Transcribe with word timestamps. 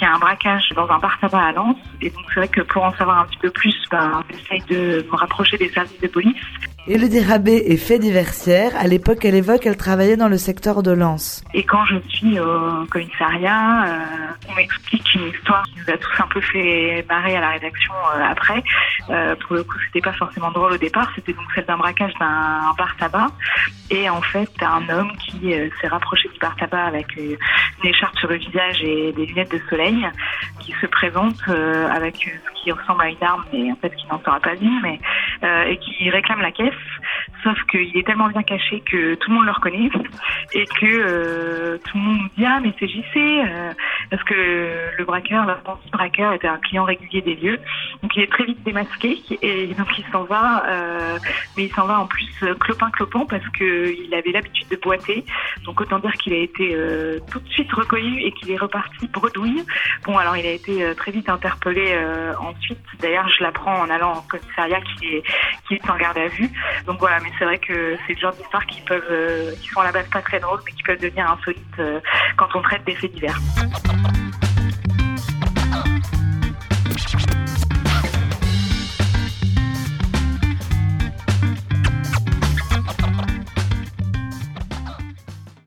qu'il 0.00 0.08
y 0.08 0.10
a 0.10 0.14
un 0.14 0.18
braquage 0.18 0.70
dans 0.74 0.88
un 0.88 0.98
bar 0.98 1.18
tabac 1.20 1.38
à 1.38 1.52
Lens. 1.52 1.76
Et 2.00 2.08
donc, 2.08 2.24
c'est 2.28 2.40
vrai 2.40 2.48
que 2.48 2.62
pour 2.62 2.82
en 2.82 2.92
savoir 2.94 3.18
un 3.20 3.26
petit 3.26 3.38
peu 3.38 3.50
plus, 3.50 3.76
ben, 3.90 4.24
j'essaye 4.30 4.62
de 4.68 5.06
me 5.10 5.16
rapprocher 5.16 5.58
des 5.58 5.68
services 5.68 6.00
de 6.00 6.08
police. 6.08 6.36
Elodie 6.88 7.20
Rabé 7.20 7.56
est 7.66 7.76
fait 7.76 7.98
diversière. 7.98 8.72
À 8.76 8.86
l'époque, 8.86 9.24
elle 9.24 9.34
évoque 9.34 9.60
qu'elle 9.60 9.76
travaillait 9.76 10.16
dans 10.16 10.28
le 10.28 10.38
secteur 10.38 10.82
de 10.82 10.90
Lens. 10.90 11.44
Et 11.52 11.62
quand 11.62 11.84
je 11.84 11.96
suis 12.08 12.40
au 12.40 12.86
commissariat, 12.90 13.84
euh, 13.86 13.98
on 14.48 14.54
m'explique 14.54 15.14
une 15.14 15.28
histoire 15.28 15.62
qui 15.64 15.74
nous 15.76 15.94
a 15.94 15.98
tous 15.98 16.22
un 16.22 16.26
peu 16.28 16.40
fait 16.40 17.04
marrer 17.08 17.36
à 17.36 17.40
la 17.40 17.48
rédaction 17.50 17.92
euh, 17.92 18.22
après. 18.24 18.62
Euh, 19.10 19.36
pour 19.36 19.56
le 19.56 19.64
coup, 19.64 19.76
c'était 19.86 20.00
pas 20.00 20.14
forcément 20.14 20.50
drôle 20.50 20.72
au 20.72 20.78
départ. 20.78 21.10
C'était 21.14 21.34
donc 21.34 21.44
celle 21.54 21.66
d'un 21.66 21.76
braquage 21.76 22.14
d'un 22.18 22.72
bar 22.78 22.96
tabac. 22.98 23.28
Et 23.90 24.08
en 24.08 24.22
fait, 24.22 24.50
un 24.60 24.88
homme 24.88 25.10
qui 25.18 25.52
euh, 25.52 25.68
s'est 25.80 25.88
rapproché 25.88 26.28
du 26.28 26.38
bar 26.38 26.54
tabac 26.56 26.84
avec 26.84 27.06
euh, 27.18 27.36
une 27.82 27.90
écharpe 27.90 28.16
sur 28.18 28.28
le 28.28 28.36
visage 28.36 28.80
et 28.82 29.12
des 29.12 29.26
lunettes 29.26 29.50
de 29.50 29.60
soleil, 29.68 30.06
qui 30.60 30.72
se 30.80 30.86
présente 30.86 31.40
euh, 31.48 31.88
avec 31.88 32.16
ce 32.54 32.59
qui 32.62 32.72
ressemble 32.72 33.02
à 33.02 33.08
une 33.08 33.22
arme, 33.22 33.44
mais 33.52 33.72
en 33.72 33.76
fait 33.76 33.94
qui 33.94 34.06
n'en 34.08 34.20
sera 34.20 34.40
pas 34.40 34.54
une, 34.54 34.80
mais 34.82 34.98
et 35.42 35.76
qui 35.78 36.10
réclame 36.10 36.40
la 36.40 36.52
caisse. 36.52 36.74
Sauf 37.42 37.58
qu'il 37.70 37.96
est 37.96 38.06
tellement 38.06 38.28
bien 38.28 38.42
caché 38.42 38.80
que 38.80 39.14
tout 39.14 39.30
le 39.30 39.36
monde 39.36 39.46
le 39.46 39.52
reconnaît 39.52 39.90
et 40.54 40.66
que 40.66 41.76
tout 41.78 41.96
le 41.96 42.00
monde 42.00 42.18
nous 42.18 42.28
dit 42.36 42.44
ah 42.44 42.60
mais 42.62 42.72
c'est 42.78 42.88
JC 42.88 43.42
parce 44.10 44.22
que 44.24 44.34
le 44.98 45.04
braqueur, 45.04 45.46
le 45.46 45.54
braqueur 45.92 46.32
était 46.32 46.48
un 46.48 46.58
client 46.58 46.84
régulier 46.84 47.22
des 47.22 47.34
lieux. 47.36 47.58
Donc 48.10 48.16
il 48.16 48.22
est 48.24 48.32
très 48.32 48.44
vite 48.44 48.60
démasqué 48.64 49.22
et 49.40 49.68
donc 49.68 49.86
il 49.96 50.04
s'en 50.10 50.24
va, 50.24 50.64
euh, 50.66 51.16
mais 51.56 51.66
il 51.66 51.72
s'en 51.72 51.86
va 51.86 52.00
en 52.00 52.06
plus 52.06 52.26
clopin 52.58 52.90
clopant 52.90 53.24
parce 53.24 53.48
que 53.50 53.94
il 53.94 54.12
avait 54.12 54.32
l'habitude 54.32 54.66
de 54.68 54.74
boiter. 54.74 55.24
Donc 55.64 55.80
autant 55.80 56.00
dire 56.00 56.10
qu'il 56.14 56.32
a 56.32 56.38
été 56.38 56.74
euh, 56.74 57.20
tout 57.30 57.38
de 57.38 57.48
suite 57.50 57.72
reconnu 57.72 58.20
et 58.22 58.32
qu'il 58.32 58.50
est 58.50 58.56
reparti 58.56 59.06
bredouille. 59.06 59.64
Bon 60.04 60.18
alors 60.18 60.36
il 60.36 60.44
a 60.44 60.50
été 60.50 60.82
euh, 60.82 60.94
très 60.94 61.12
vite 61.12 61.28
interpellé 61.28 61.92
euh, 61.92 62.34
ensuite. 62.40 62.80
D'ailleurs 62.98 63.28
je 63.28 63.44
l'apprends 63.44 63.78
en 63.78 63.88
allant 63.88 64.14
en 64.14 64.22
commissariat 64.22 64.80
qui 64.80 65.06
est 65.06 65.22
qui 65.68 65.74
est 65.74 65.90
en 65.90 65.96
garde 65.96 66.18
à 66.18 66.26
vue. 66.26 66.50
Donc 66.86 66.98
voilà, 66.98 67.20
mais 67.20 67.30
c'est 67.38 67.44
vrai 67.44 67.58
que 67.58 67.96
c'est 68.06 68.14
le 68.14 68.20
genre 68.20 68.32
d'histoires 68.32 68.66
qui 68.66 68.80
peuvent, 68.82 69.06
euh, 69.08 69.52
qui 69.62 69.68
sont 69.68 69.80
à 69.80 69.84
la 69.84 69.92
base 69.92 70.08
pas 70.08 70.20
très 70.20 70.40
drôles, 70.40 70.58
mais 70.66 70.72
qui 70.72 70.82
peuvent 70.82 71.00
devenir 71.00 71.30
insolites 71.30 71.78
euh, 71.78 72.00
quand 72.36 72.48
on 72.56 72.62
traite 72.62 72.84
des 72.84 72.96
faits 72.96 73.12
divers. 73.12 73.38